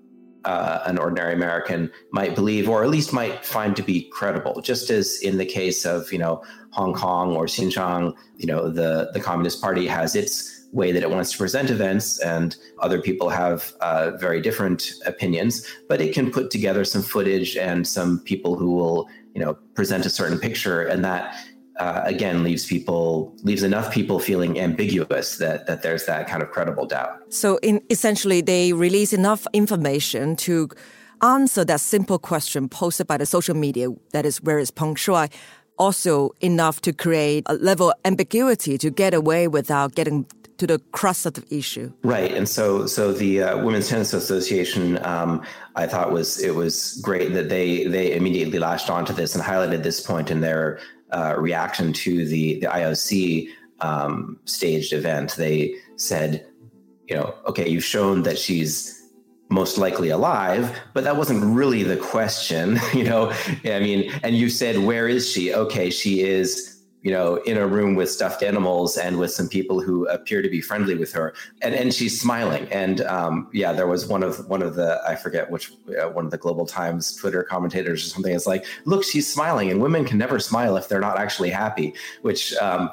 [0.46, 4.62] uh, an ordinary American might believe, or at least might find to be credible.
[4.62, 9.10] Just as in the case of you know Hong Kong or Xinjiang, you know the
[9.14, 13.30] the Communist Party has its way that it wants to present events, and other people
[13.30, 15.66] have uh, very different opinions.
[15.90, 20.06] But it can put together some footage and some people who will you know present
[20.06, 21.36] a certain picture, and that
[21.78, 26.52] uh, again leaves people leaves enough people feeling ambiguous that that there's that kind of
[26.52, 27.34] credible doubt.
[27.34, 30.70] So in essentially they release enough information to
[31.22, 35.32] answer that simple question posted by the social media that is where is Peng Shuai
[35.78, 40.26] also enough to create a level of ambiguity to get away without getting
[40.58, 41.92] to the crux of the issue.
[42.04, 45.44] Right, and so so the uh, Women's Tennis Association, um,
[45.76, 49.84] I thought was it was great that they they immediately latched onto this and highlighted
[49.84, 50.80] this point in their
[51.12, 53.50] uh, reaction to the the IOC
[53.82, 55.36] um, staged event.
[55.36, 56.46] They said,
[57.08, 59.04] you know, okay, you've shown that she's
[59.50, 63.32] most likely alive, but that wasn't really the question, you know.
[63.64, 65.54] I mean, and you said, where is she?
[65.54, 66.75] Okay, she is
[67.06, 70.50] you know, in a room with stuffed animals and with some people who appear to
[70.50, 72.68] be friendly with her, and and she's smiling.
[72.72, 76.26] And um, yeah, there was one of one of the I forget which uh, one
[76.26, 80.04] of the Global Times Twitter commentators or something is like, look, she's smiling, and women
[80.04, 81.94] can never smile if they're not actually happy.
[82.24, 82.90] Which um,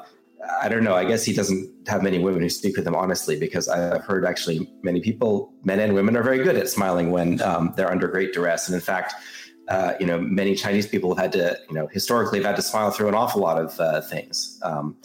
[0.61, 0.93] I don't know.
[0.93, 4.25] I guess he doesn't have many women who speak with him honestly, because I've heard
[4.25, 8.07] actually many people, men and women, are very good at smiling when um, they're under
[8.07, 8.67] great duress.
[8.67, 9.15] And in fact,
[9.69, 12.61] uh, you know, many Chinese people have had to, you know, historically have had to
[12.61, 14.59] smile through an awful lot of uh, things.
[14.63, 14.95] Um,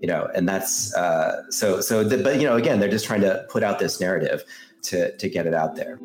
[0.00, 1.80] you know, and that's uh, so.
[1.80, 4.44] So, the, but you know, again, they're just trying to put out this narrative
[4.82, 5.98] to to get it out there.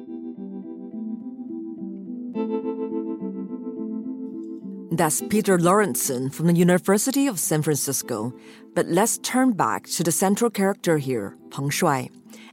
[4.91, 8.33] That's Peter Lorentzen from the University of San Francisco.
[8.73, 12.09] But let's turn back to the central character here, Peng Shuai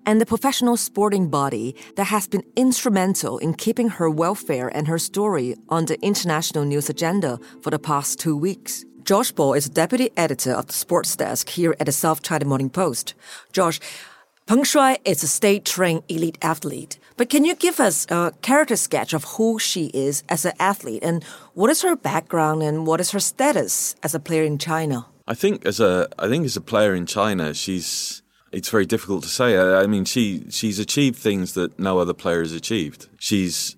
[0.07, 4.99] and the professional sporting body that has been instrumental in keeping her welfare and her
[4.99, 8.85] story on the international news agenda for the past two weeks.
[9.05, 12.71] Josh Ball is deputy editor of the sports desk here at the South China Morning
[12.71, 13.14] Post.
[13.53, 13.79] Josh,
[14.47, 19.12] Peng Shuai is a state-trained elite athlete, but can you give us a character sketch
[19.12, 23.11] of who she is as an athlete and what is her background and what is
[23.11, 25.07] her status as a player in China?
[25.27, 28.23] I think as a I think as a player in China, she's
[28.57, 29.59] it's very difficult to say.
[29.59, 33.07] I, mean, she she's achieved things that no other player has achieved.
[33.19, 33.77] She's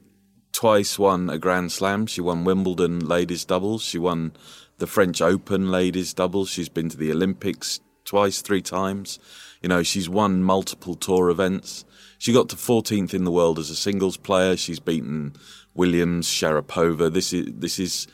[0.53, 2.07] twice won a Grand Slam.
[2.07, 3.83] She won Wimbledon ladies doubles.
[3.83, 4.35] She won
[4.79, 6.49] the French Open ladies doubles.
[6.49, 9.19] She's been to the Olympics twice, three times.
[9.62, 11.85] You know, she's won multiple tour events.
[12.19, 14.57] She got to 14th in the world as a singles player.
[14.57, 15.35] She's beaten
[15.75, 17.12] Williams, Sharapova.
[17.12, 18.07] This is this is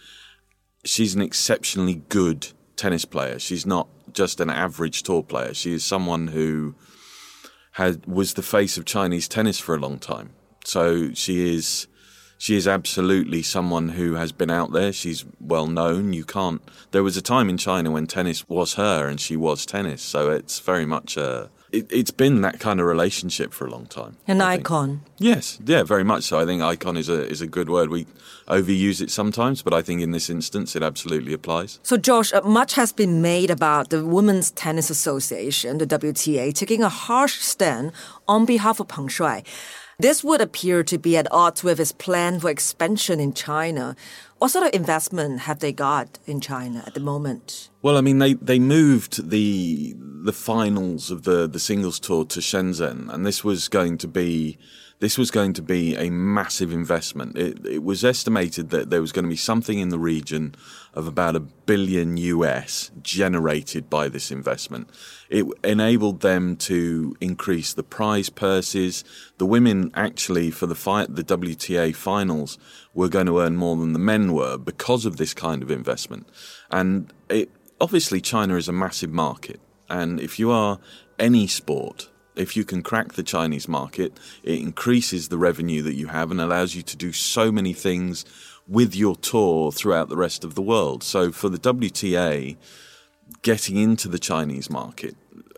[0.83, 3.39] she's an exceptionally good tennis player.
[3.39, 5.53] She's not just an average tour player.
[5.53, 6.75] She is someone who
[7.73, 10.31] had was the face of Chinese tennis for a long time.
[10.65, 11.89] So she is
[12.39, 14.93] she is absolutely someone who has been out there.
[14.93, 16.13] She's well known.
[16.13, 16.63] You can't.
[16.91, 20.03] There was a time in China when tennis was her and she was tennis.
[20.03, 23.87] So it's very much a it, has been that kind of relationship for a long
[23.87, 24.17] time.
[24.27, 24.89] An I icon.
[24.89, 25.01] Think.
[25.19, 26.39] Yes, yeah, very much so.
[26.39, 27.91] I think icon is a is a good word.
[27.91, 28.07] We
[28.49, 31.81] overuse it sometimes, but I think in this instance it absolutely applies.
[31.83, 36.83] So, Josh, uh, much has been made about the Women's Tennis Association, the WTA, taking
[36.83, 37.93] a harsh stand
[38.29, 39.45] on behalf of Peng Shuai.
[39.99, 43.95] This would appear to be at odds with its plan for expansion in China.
[44.39, 47.71] What sort of investment have they got in China at the moment?
[47.83, 52.41] Well, I mean, they, they moved the the finals of the the singles tour to
[52.41, 54.59] Shenzhen, and this was going to be
[55.01, 57.37] this was going to be a massive investment.
[57.37, 60.55] It, it was estimated that there was going to be something in the region
[60.95, 64.89] of about a billion US generated by this investment.
[65.29, 69.05] It enabled them to increase the prize purses.
[69.39, 72.59] The women actually for the fight, the WTA finals
[72.95, 76.29] were going to earn more than the men were because of this kind of investment.
[76.71, 79.61] And it, obviously China is a massive market.
[79.91, 80.79] And if you are
[81.19, 86.09] any sport, if you can crack the Chinese market, it increases the revenue that you
[86.09, 88.25] have and allows you to do so many things
[88.67, 91.03] with your tour throughout the rest of the world.
[91.03, 92.57] So for the WTA,
[93.43, 95.17] getting into the Chinese market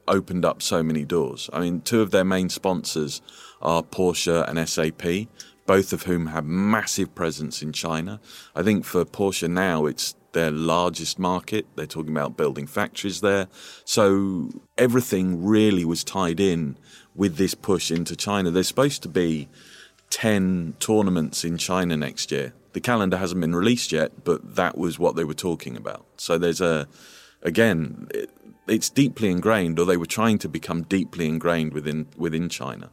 [0.09, 1.51] opened up so many doors.
[1.53, 3.23] I mean, two of their main sponsors
[3.61, 5.29] are Porsche and SAP,
[5.67, 8.21] both of whom have massive presence in China.
[8.55, 11.67] I think for Porsche now, it's their largest market.
[11.77, 13.49] They're talking about building factories there.
[13.87, 16.77] So everything really was tied in
[17.15, 18.51] with this push into China.
[18.51, 19.49] There's supposed to be
[20.11, 22.53] 10 tournaments in China next year.
[22.75, 26.05] The calendar hasn't been released yet, but that was what they were talking about.
[26.19, 26.87] So there's a,
[27.43, 28.29] again, it,
[28.69, 32.91] it's deeply ingrained, or they were trying to become deeply ingrained within within China.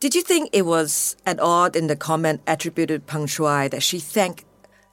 [0.00, 4.00] Did you think it was at odd in the comment attributed Peng Shuai that she
[4.00, 4.44] thanked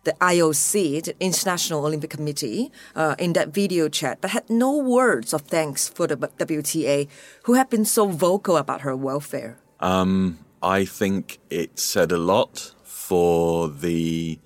[0.04, 5.34] the IOC, the International Olympic Committee, uh, in that video chat, but had no words
[5.34, 7.08] of thanks for the WTA,
[7.44, 9.58] who have been so vocal about her welfare?
[9.80, 14.40] Um, I think it said a lot for the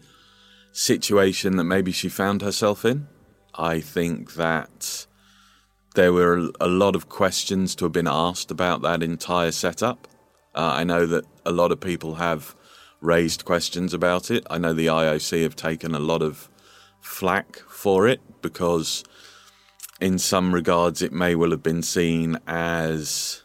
[0.72, 3.08] situation that maybe she found herself in.
[3.56, 5.06] I think that
[5.95, 10.08] there were a lot of questions to have been asked about that entire setup.
[10.56, 12.56] Uh, I know that a lot of people have
[13.04, 14.45] raised questions about it.
[14.49, 16.49] I know the IOC have taken a lot of
[17.01, 19.04] flack for it because,
[19.99, 23.43] in some regards, it may well have been seen as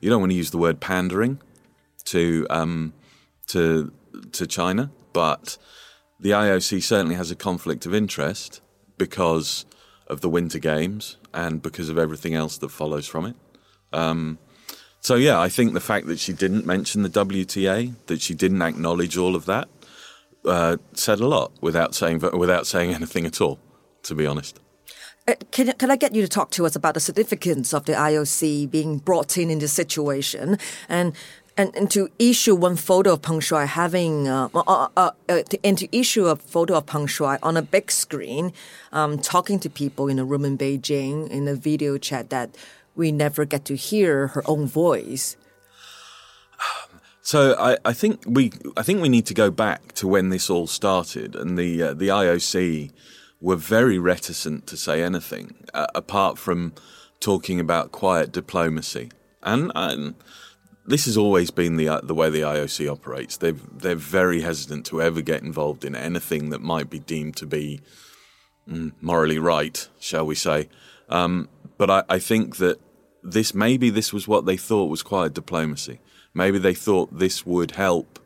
[0.00, 1.40] you don't want to use the word pandering
[2.06, 2.94] to um,
[3.48, 3.92] to
[4.32, 5.58] to China, but
[6.18, 8.60] the IOC certainly has a conflict of interest
[8.96, 9.66] because
[10.06, 13.36] of the Winter Games and because of everything else that follows from it.
[13.92, 14.38] Um,
[15.00, 18.62] so yeah, I think the fact that she didn't mention the WTA, that she didn't
[18.62, 19.68] acknowledge all of that,
[20.44, 23.58] uh, said a lot without saying without saying anything at all.
[24.04, 24.60] To be honest.
[25.26, 27.92] Uh, can, can I get you to talk to us about the significance of the
[27.92, 30.56] IOC being brought in in this situation
[30.88, 31.12] and
[31.58, 35.58] and, and to issue one photo of Peng Shuai having uh, uh, uh, uh, to,
[35.64, 38.52] and to issue a photo of Peng Shuai on a big screen,
[38.92, 42.56] um, talking to people in a room in Beijing in a video chat that
[42.98, 45.36] we never get to hear her own voice.
[47.22, 50.48] So I, I, think we I think we need to go back to when this
[50.48, 52.90] all started, and the uh, the IOC
[53.38, 56.72] were very reticent to say anything uh, apart from
[57.20, 59.10] talking about quiet diplomacy,
[59.42, 60.14] and, and
[60.86, 63.36] this has always been the uh, the way the IOC operates.
[63.36, 67.46] They they're very hesitant to ever get involved in anything that might be deemed to
[67.46, 67.82] be
[68.66, 70.70] mm, morally right, shall we say?
[71.10, 72.80] Um, but I, I think that
[73.22, 76.00] this maybe this was what they thought was quiet diplomacy.
[76.34, 78.18] Maybe they thought this would help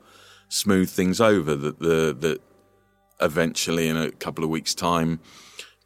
[0.49, 1.55] smooth things over.
[1.55, 2.41] That the that
[3.21, 5.21] eventually, in a couple of weeks' time,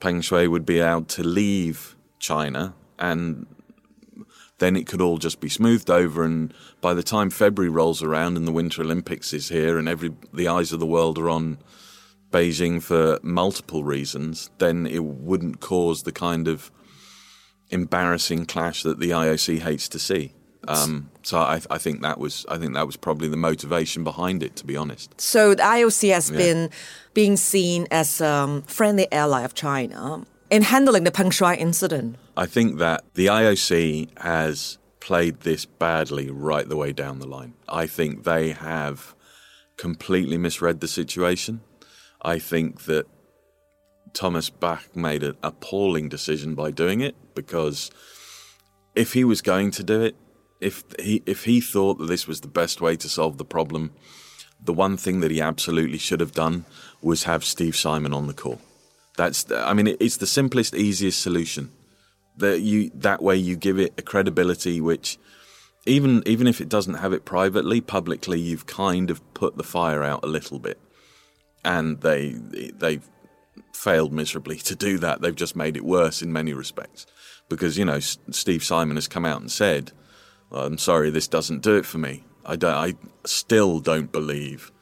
[0.01, 3.47] Peng Shuai would be allowed to leave China, and
[4.59, 6.25] then it could all just be smoothed over.
[6.25, 10.13] And by the time February rolls around and the Winter Olympics is here, and every
[10.33, 11.59] the eyes of the world are on
[12.31, 16.71] Beijing for multiple reasons, then it wouldn't cause the kind of
[17.71, 20.33] embarrassing clash that the IOC hates to see.
[20.69, 24.43] Um, so I, I, think that was I think that was probably the motivation behind
[24.43, 25.21] it, to be honest.
[25.21, 26.37] So the IOC has yeah.
[26.37, 26.71] been
[27.15, 32.17] being seen as a um, friendly ally of China in handling the Peng Shuai incident.
[32.37, 37.55] I think that the IOC has played this badly right the way down the line.
[37.69, 39.15] I think they have
[39.77, 41.61] completely misread the situation.
[42.23, 43.07] I think that
[44.17, 47.91] Thomas Bach made an appalling decision by doing it because
[48.95, 50.17] if he was going to do it,
[50.59, 53.93] if he if he thought that this was the best way to solve the problem,
[54.59, 56.65] the one thing that he absolutely should have done
[57.03, 58.59] was have Steve Simon on the call.
[59.19, 61.71] That's I mean it's the simplest, easiest solution.
[62.39, 65.19] That you that way you give it a credibility which
[65.85, 70.03] even even if it doesn't have it privately, publicly you've kind of put the fire
[70.03, 70.81] out a little bit.
[71.67, 72.31] And they
[72.79, 73.07] they've
[73.77, 75.21] failed miserably to do that.
[75.21, 77.07] They've just made it worse in many respects.
[77.49, 79.93] Because, you know, S- Steve Simon has come out and said,
[80.51, 82.25] I'm sorry, this doesn't do it for me.
[82.45, 84.73] I, don't, I still don't believe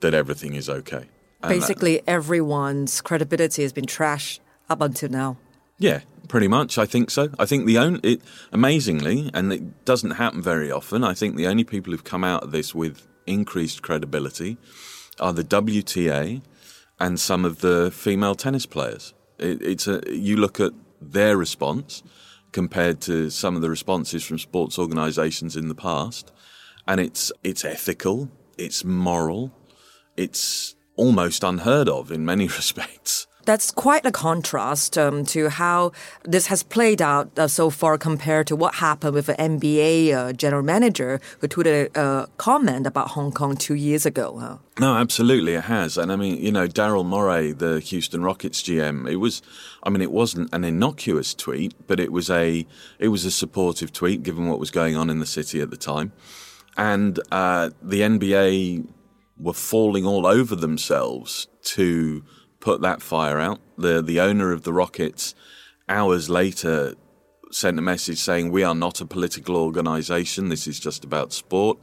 [0.00, 1.08] that everything is okay.
[1.42, 5.36] And Basically, that, everyone's credibility has been trashed up until now.
[5.78, 7.30] Yeah, Pretty much, I think so.
[7.38, 8.22] I think the only, it,
[8.52, 11.04] amazingly, and it doesn't happen very often.
[11.04, 14.56] I think the only people who've come out of this with increased credibility
[15.20, 16.42] are the WTA
[16.98, 19.14] and some of the female tennis players.
[19.38, 22.02] It, it's a you look at their response
[22.52, 26.32] compared to some of the responses from sports organisations in the past,
[26.86, 29.52] and it's it's ethical, it's moral,
[30.16, 35.92] it's almost unheard of in many respects that's quite a contrast um, to how
[36.24, 40.32] this has played out uh, so far compared to what happened with an NBA uh,
[40.32, 44.38] general manager who tweeted a comment about Hong Kong two years ago.
[44.38, 44.56] Huh?
[44.78, 45.96] No, absolutely, it has.
[45.96, 49.40] And I mean, you know, Daryl Morey, the Houston Rockets GM, it was,
[49.82, 52.66] I mean, it wasn't an innocuous tweet, but it was a,
[52.98, 55.76] it was a supportive tweet given what was going on in the city at the
[55.76, 56.12] time.
[56.76, 58.88] And uh, the NBA
[59.38, 62.22] were falling all over themselves to
[62.60, 63.60] put that fire out.
[63.76, 65.34] The the owner of the Rockets,
[65.88, 66.94] hours later,
[67.50, 70.48] sent a message saying, "We are not a political organisation.
[70.48, 71.78] This is just about sport."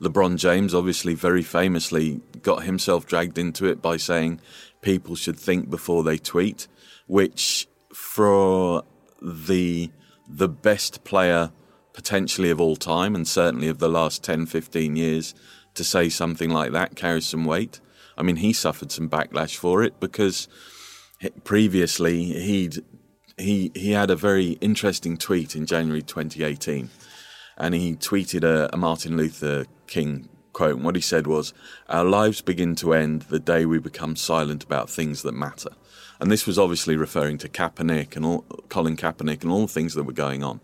[0.00, 4.40] LeBron James obviously very famously got himself dragged into it by saying
[4.80, 6.68] people should think before they tweet,
[7.06, 8.84] which for
[9.20, 9.90] the
[10.28, 11.50] the best player
[11.92, 15.34] potentially of all time and certainly of the last 10 15 years
[15.74, 17.80] to say something like that carries some weight.
[18.18, 20.48] I mean, he suffered some backlash for it because
[21.44, 22.84] previously he'd
[23.38, 26.90] he he had a very interesting tweet in January 2018,
[27.56, 30.74] and he tweeted a, a Martin Luther King quote.
[30.74, 31.54] And what he said was,
[31.88, 35.70] "Our lives begin to end the day we become silent about things that matter."
[36.20, 39.94] And this was obviously referring to Kaepernick and all, Colin Kaepernick and all the things
[39.94, 40.60] that were going on.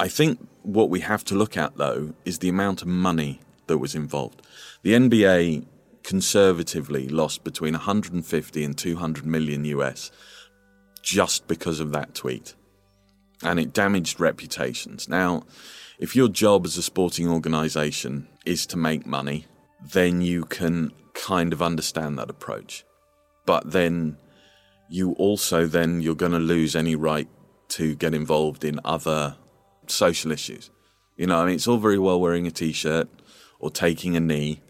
[0.00, 3.78] I think what we have to look at though is the amount of money that
[3.78, 4.42] was involved.
[4.82, 5.64] The NBA
[6.02, 10.10] conservatively lost between 150 and 200 million US
[11.02, 12.54] just because of that tweet.
[13.42, 15.08] And it damaged reputations.
[15.08, 15.44] Now,
[15.98, 19.46] if your job as a sporting organisation is to make money,
[19.92, 22.84] then you can kind of understand that approach.
[23.46, 24.16] But then
[24.88, 27.28] you also then you're going to lose any right
[27.68, 29.36] to get involved in other
[29.86, 30.70] social issues.
[31.16, 33.08] You know, I mean, it's all very well wearing a t-shirt
[33.58, 34.60] or taking a knee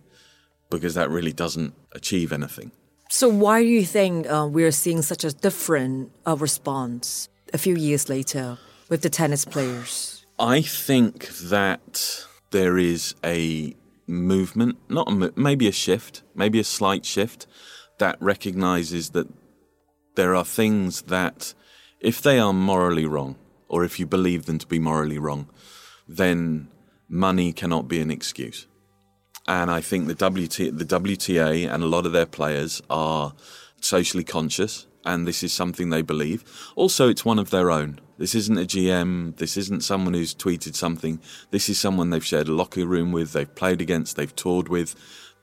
[0.79, 2.73] because that really doesn't achieve anything.
[3.11, 7.77] So, why do you think uh, we're seeing such a different uh, response a few
[7.77, 8.59] years later
[8.89, 10.25] with the tennis players?
[10.39, 17.05] I think that there is a movement, not a, maybe a shift, maybe a slight
[17.05, 17.47] shift
[17.99, 19.29] that recognizes that
[20.14, 21.55] there are things that,
[22.01, 23.37] if they are morally wrong,
[23.68, 25.49] or if you believe them to be morally wrong,
[26.09, 26.68] then
[27.09, 28.66] money cannot be an excuse
[29.47, 33.34] and I think the WT, the WTA and a lot of their players are
[33.80, 36.45] socially conscious, and this is something they believe.
[36.76, 38.01] Also, it's one of their own.
[38.18, 39.36] This isn't a GM.
[39.36, 41.20] This isn't someone who's tweeted something.
[41.51, 44.95] This is someone they've shared a locker room with, they've played against, they've toured with.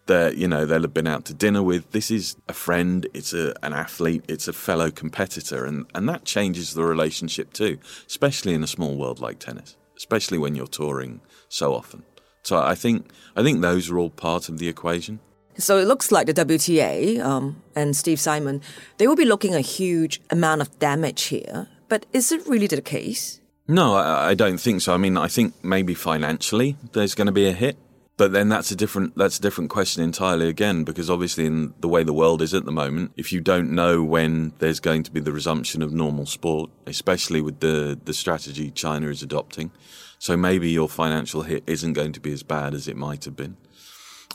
[0.05, 1.91] That you know they'll have been out to dinner with.
[1.91, 3.05] This is a friend.
[3.13, 4.25] It's a, an athlete.
[4.27, 7.77] It's a fellow competitor, and and that changes the relationship too,
[8.07, 12.05] especially in a small world like tennis, especially when you're touring so often.
[12.43, 15.19] So I think I think those are all part of the equation.
[15.57, 18.61] So it looks like the WTA um, and Steve Simon
[18.97, 21.67] they will be looking a huge amount of damage here.
[21.89, 23.41] But is it really the case?
[23.67, 24.93] No, I, I don't think so.
[24.93, 27.77] I mean, I think maybe financially there's going to be a hit,
[28.17, 31.87] but then that's a different that's a different question entirely again because obviously in the
[31.87, 35.11] way the world is at the moment, if you don't know when there's going to
[35.11, 39.71] be the resumption of normal sport, especially with the the strategy China is adopting,
[40.19, 43.35] so maybe your financial hit isn't going to be as bad as it might have
[43.35, 43.57] been.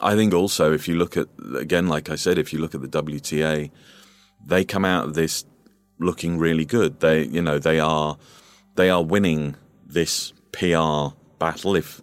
[0.01, 2.81] I think also if you look at again, like I said, if you look at
[2.81, 3.71] the WTA,
[4.45, 5.45] they come out of this
[5.99, 7.01] looking really good.
[7.01, 8.17] They, you know, they are
[8.75, 9.57] they are winning
[9.87, 11.77] this PR battle.
[11.77, 12.03] If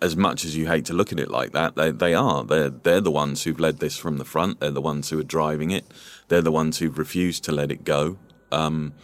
[0.00, 2.44] as much as you hate to look at it like that, they they are.
[2.44, 4.60] They're they're the ones who've led this from the front.
[4.60, 5.86] They're the ones who are driving it.
[6.28, 8.18] They're the ones who've refused to let it go.
[8.52, 8.94] Um,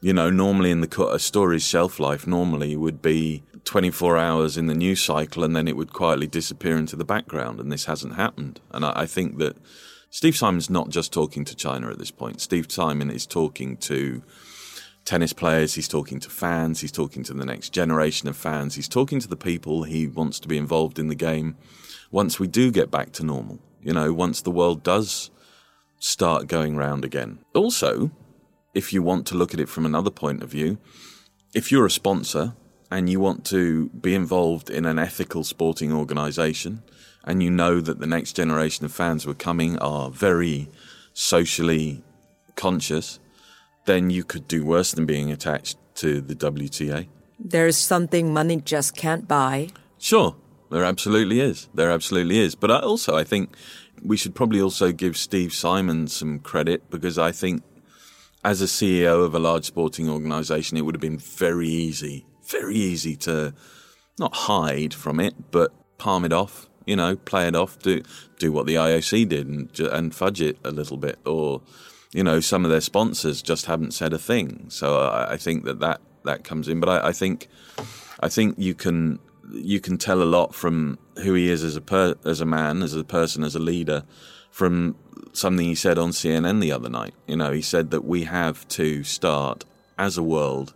[0.00, 4.56] you know, normally in the cut, a story's shelf life normally would be 24 hours
[4.56, 7.60] in the news cycle and then it would quietly disappear into the background.
[7.60, 8.60] And this hasn't happened.
[8.70, 9.56] And I, I think that
[10.08, 12.40] Steve Simon's not just talking to China at this point.
[12.40, 14.22] Steve Simon is talking to
[15.04, 18.88] tennis players, he's talking to fans, he's talking to the next generation of fans, he's
[18.88, 21.56] talking to the people he wants to be involved in the game
[22.10, 23.58] once we do get back to normal.
[23.82, 25.30] You know, once the world does
[25.98, 27.38] start going round again.
[27.54, 28.10] Also,
[28.74, 30.78] if you want to look at it from another point of view,
[31.54, 32.54] if you're a sponsor
[32.90, 36.82] and you want to be involved in an ethical sporting organisation,
[37.24, 40.68] and you know that the next generation of fans who are coming are very
[41.12, 42.02] socially
[42.56, 43.20] conscious,
[43.84, 47.08] then you could do worse than being attached to the WTA.
[47.38, 49.68] There's something money just can't buy.
[49.98, 50.36] Sure,
[50.70, 51.68] there absolutely is.
[51.74, 52.54] There absolutely is.
[52.54, 53.54] But I also, I think
[54.02, 57.62] we should probably also give Steve Simon some credit because I think
[58.44, 62.76] as a CEO of a large sporting organisation, it would have been very easy, very
[62.76, 63.54] easy to
[64.18, 66.68] not hide from it, but palm it off.
[66.86, 68.02] You know, play it off, do
[68.38, 71.60] do what the IOC did, and and fudge it a little bit, or
[72.12, 74.66] you know, some of their sponsors just haven't said a thing.
[74.68, 76.80] So I, I think that, that that comes in.
[76.80, 77.48] But I, I, think
[78.20, 79.18] I think you can
[79.52, 82.82] you can tell a lot from who he is as a per, as a man,
[82.82, 84.04] as a person, as a leader,
[84.50, 84.96] from
[85.32, 87.14] something he said on CNN the other night.
[87.26, 89.64] You know, he said that we have to start
[89.98, 90.74] as a world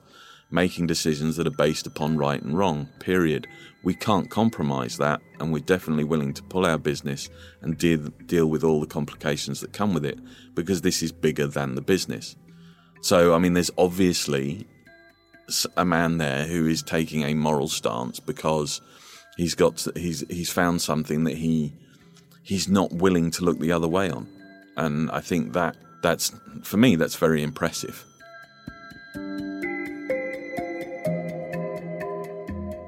[0.50, 2.88] making decisions that are based upon right and wrong.
[3.00, 3.46] Period.
[3.82, 7.28] We can't compromise that, and we're definitely willing to pull our business
[7.60, 10.18] and deal, deal with all the complications that come with it
[10.54, 12.36] because this is bigger than the business.
[13.02, 14.66] So, I mean, there's obviously
[15.76, 18.80] a man there who is taking a moral stance because
[19.36, 21.72] he's got he's he's found something that he
[22.42, 24.26] he's not willing to look the other way on,
[24.76, 26.32] and I think that that's
[26.62, 28.04] for me that's very impressive.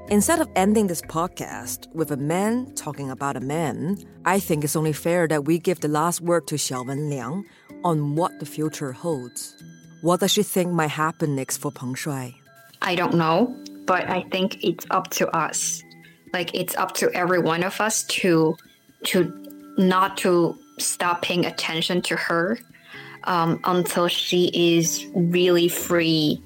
[0.08, 4.76] Instead of ending this podcast with a man talking about a man, I think it's
[4.76, 7.44] only fair that we give the last word to Xiaowen Liang
[7.82, 9.56] on what the future holds.
[10.02, 12.34] What does she think might happen next for Peng Shuai?
[12.86, 15.82] I don't know, but I think it's up to us.
[16.32, 18.56] Like it's up to every one of us to
[19.06, 22.58] to not to stop paying attention to her
[23.24, 26.40] um, until she is really free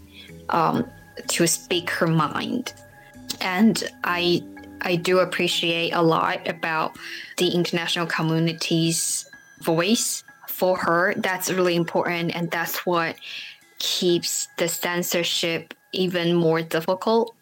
[0.48, 0.90] um,
[1.28, 2.72] to speak her mind.
[3.42, 4.42] And I
[4.80, 6.96] I do appreciate a lot about
[7.36, 9.28] the international community's
[9.60, 11.12] voice for her.
[11.18, 13.16] That's really important, and that's what
[13.78, 17.34] keeps the censorship even more difficult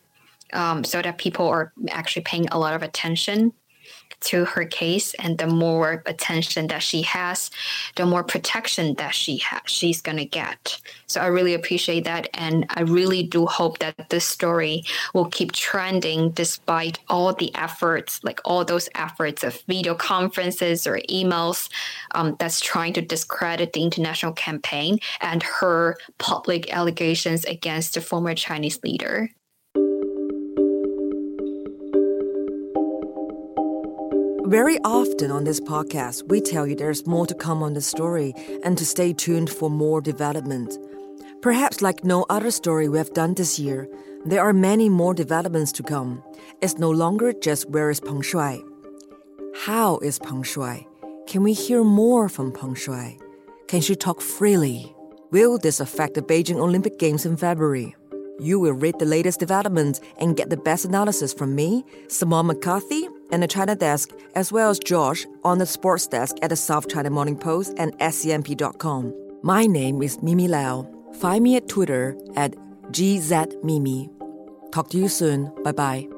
[0.53, 3.53] um, so that people are actually paying a lot of attention
[4.21, 7.51] to her case and the more attention that she has
[7.97, 10.81] the more protection that she has she's going to get.
[11.07, 15.53] So i really appreciate that and i really do hope that this story will keep
[15.53, 21.69] trending despite all the efforts like all those efforts of video conferences or emails
[22.15, 28.35] um, that's trying to discredit the international campaign and her public allegations against the former
[28.35, 29.31] chinese leader
[34.49, 38.33] Very often on this podcast, we tell you there's more to come on the story
[38.65, 40.79] and to stay tuned for more development.
[41.43, 43.87] Perhaps like no other story we have done this year,
[44.25, 46.23] there are many more developments to come.
[46.63, 48.65] It's no longer just where is Peng Shuai.
[49.67, 50.87] How is Peng Shuai?
[51.27, 53.21] Can we hear more from Peng Shuai?
[53.67, 54.97] Can she talk freely?
[55.31, 57.95] Will this affect the Beijing Olympic Games in February?
[58.41, 63.09] You will read the latest developments and get the best analysis from me, Simone McCarthy,
[63.31, 66.89] and the China desk, as well as Josh on the sports desk at the South
[66.89, 69.15] China Morning Post and scmp.com.
[69.43, 70.89] My name is Mimi Lau.
[71.21, 72.55] Find me at Twitter at
[72.91, 74.11] gzmimi.
[74.73, 75.53] Talk to you soon.
[75.63, 76.18] Bye bye.